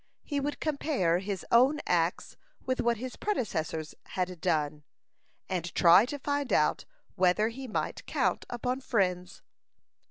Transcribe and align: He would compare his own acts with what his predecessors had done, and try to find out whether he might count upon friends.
He 0.23 0.39
would 0.39 0.59
compare 0.59 1.19
his 1.19 1.45
own 1.51 1.79
acts 1.85 2.35
with 2.65 2.81
what 2.81 2.97
his 2.97 3.15
predecessors 3.15 3.93
had 4.07 4.41
done, 4.41 4.81
and 5.47 5.75
try 5.75 6.07
to 6.07 6.17
find 6.17 6.51
out 6.51 6.85
whether 7.13 7.49
he 7.49 7.67
might 7.67 8.07
count 8.07 8.43
upon 8.49 8.81
friends. 8.81 9.43